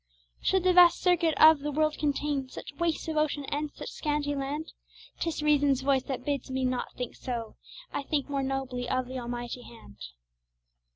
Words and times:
Should 0.41 0.63
the 0.63 0.73
vast 0.73 0.99
circuit 0.99 1.35
of 1.39 1.59
the 1.59 1.71
world 1.71 1.99
contain 1.99 2.49
Such 2.49 2.73
wastes 2.79 3.07
of 3.07 3.17
ocean, 3.17 3.45
and 3.49 3.71
such 3.71 3.89
scanty 3.91 4.33
land? 4.33 4.73
'Tis 5.19 5.43
reason's 5.43 5.81
voice 5.81 6.01
that 6.05 6.25
bids 6.25 6.49
me 6.49 6.61
think 6.97 7.11
not 7.11 7.17
so, 7.17 7.55
I 7.93 8.01
think 8.01 8.27
more 8.27 8.41
nobly 8.41 8.89
of 8.89 9.05
the 9.05 9.19
Almighty 9.19 9.61
hand. 9.61 9.97